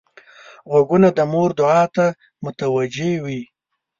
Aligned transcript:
غوږونه 0.69 1.09
د 1.17 1.19
مور 1.31 1.49
دعا 1.59 1.83
ته 1.95 2.05
متوجه 2.43 3.11
وي 3.23 3.41